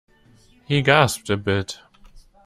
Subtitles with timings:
[0.65, 1.79] He gasped a bit.